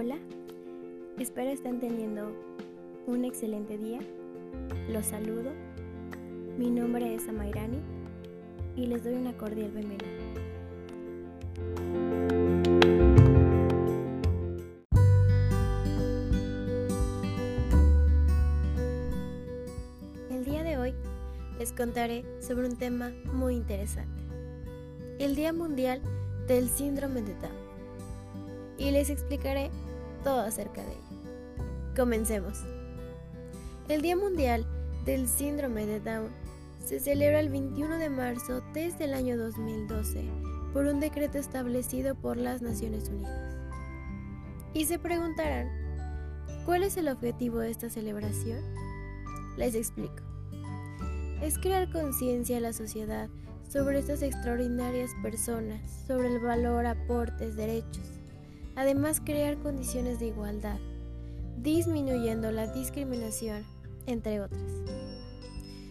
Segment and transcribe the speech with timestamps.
[0.00, 0.16] Hola,
[1.18, 2.30] espero estén teniendo
[3.08, 3.98] un excelente día.
[4.88, 5.50] Los saludo.
[6.56, 7.80] Mi nombre es Amairani
[8.76, 10.06] y les doy una cordial bienvenida.
[20.30, 20.94] El día de hoy
[21.58, 24.22] les contaré sobre un tema muy interesante.
[25.18, 26.00] El Día Mundial
[26.46, 27.68] del Síndrome de Down
[28.78, 29.72] y les explicaré
[30.18, 31.94] todo acerca de ello.
[31.96, 32.64] Comencemos.
[33.88, 34.66] El Día Mundial
[35.04, 36.28] del Síndrome de Down
[36.84, 40.24] se celebra el 21 de marzo desde el año 2012
[40.72, 43.56] por un decreto establecido por las Naciones Unidas.
[44.74, 45.68] Y se preguntarán,
[46.66, 48.60] ¿cuál es el objetivo de esta celebración?
[49.56, 50.22] Les explico.
[51.42, 53.28] Es crear conciencia a la sociedad
[53.68, 58.17] sobre estas extraordinarias personas, sobre el valor, aportes, derechos
[58.78, 60.78] Además, crear condiciones de igualdad,
[61.56, 63.64] disminuyendo la discriminación,
[64.06, 64.62] entre otras.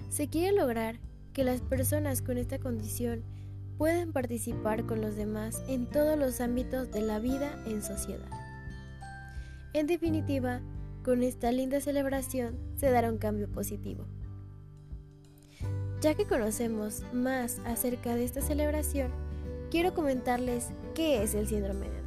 [0.08, 1.02] Se quiere lograr
[1.34, 3.26] que las personas con esta condición
[3.78, 8.30] puedan participar con los demás en todos los ámbitos de la vida en sociedad.
[9.74, 10.62] En definitiva,
[11.04, 14.06] con esta linda celebración se dará un cambio positivo.
[16.00, 19.12] Ya que conocemos más acerca de esta celebración,
[19.72, 22.06] quiero comentarles qué es el síndrome de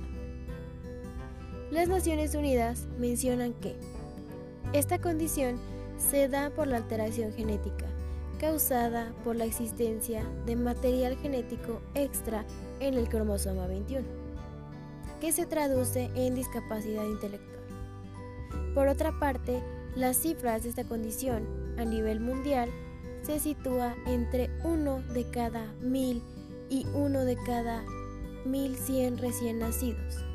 [1.71, 3.77] las Naciones Unidas mencionan que
[4.73, 5.59] esta condición
[5.99, 7.87] se da por la alteración genética
[8.41, 12.45] causada por la existencia de material genético extra
[12.81, 14.07] en el cromosoma 21,
[15.21, 17.61] que se traduce en discapacidad intelectual.
[18.75, 19.63] Por otra parte,
[19.95, 21.47] las cifras de esta condición
[21.79, 22.71] a nivel mundial
[23.23, 26.23] se sitúa entre 1 de cada 1000
[26.71, 27.85] y 1 de cada
[28.47, 30.30] 1100 recién nacidos.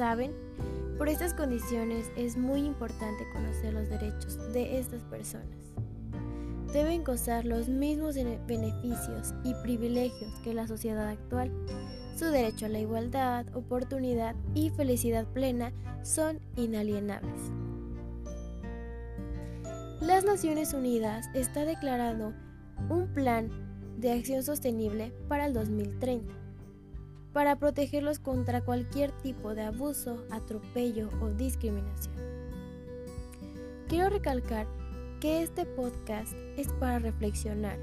[0.00, 0.32] ¿Saben?
[0.96, 5.74] Por estas condiciones es muy importante conocer los derechos de estas personas.
[6.72, 11.52] Deben gozar los mismos beneficios y privilegios que la sociedad actual.
[12.16, 15.70] Su derecho a la igualdad, oportunidad y felicidad plena
[16.02, 17.52] son inalienables.
[20.00, 22.32] Las Naciones Unidas está declarando
[22.88, 23.50] un plan
[23.98, 26.40] de acción sostenible para el 2030
[27.32, 32.14] para protegerlos contra cualquier tipo de abuso, atropello o discriminación.
[33.88, 34.66] Quiero recalcar
[35.20, 37.78] que este podcast es para reflexionar,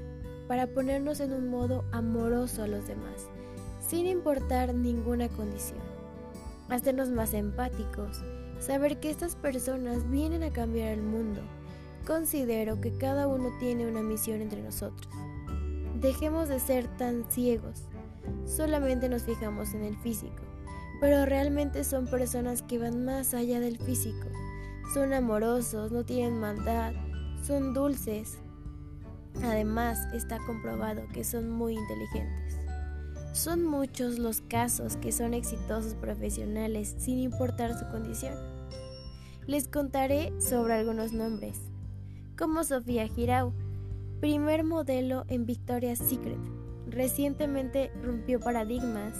[0.48, 3.28] para ponernos en un modo amoroso a los demás,
[3.86, 5.80] sin importar ninguna condición.
[6.68, 8.22] Hacernos más empáticos,
[8.58, 11.40] saber que estas personas vienen a cambiar el mundo.
[12.06, 15.08] Considero que cada uno tiene una misión entre nosotros.
[16.00, 17.84] Dejemos de ser tan ciegos
[18.46, 20.42] solamente nos fijamos en el físico,
[21.00, 24.26] pero realmente son personas que van más allá del físico.
[24.94, 26.92] Son amorosos, no tienen maldad,
[27.46, 28.38] son dulces.
[29.42, 32.58] Además, está comprobado que son muy inteligentes.
[33.32, 38.34] Son muchos los casos que son exitosos profesionales sin importar su condición.
[39.46, 41.60] Les contaré sobre algunos nombres,
[42.36, 43.52] como Sofía Girau,
[44.20, 46.38] primer modelo en Victoria's Secret,
[46.90, 49.14] recientemente rompió paradigmas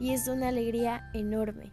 [0.00, 1.72] y es una alegría enorme.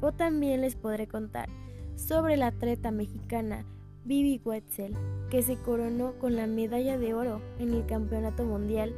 [0.00, 1.48] O también les podré contar
[1.96, 3.64] sobre la atleta mexicana
[4.04, 4.96] Vivi Wetzel,
[5.30, 8.94] que se coronó con la medalla de oro en el Campeonato Mundial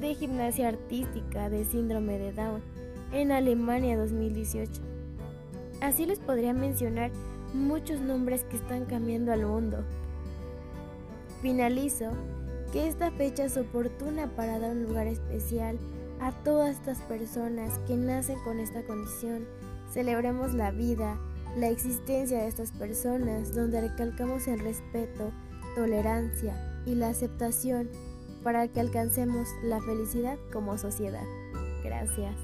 [0.00, 2.62] de Gimnasia Artística de Síndrome de Down
[3.12, 4.82] en Alemania 2018.
[5.80, 7.10] Así les podría mencionar
[7.52, 9.84] muchos nombres que están cambiando al mundo.
[11.42, 12.10] Finalizo
[12.74, 15.78] que esta fecha es oportuna para dar un lugar especial
[16.20, 19.46] a todas estas personas que nacen con esta condición.
[19.92, 21.16] Celebremos la vida,
[21.56, 25.30] la existencia de estas personas, donde recalcamos el respeto,
[25.76, 27.88] tolerancia y la aceptación
[28.42, 31.24] para que alcancemos la felicidad como sociedad.
[31.84, 32.34] Gracias.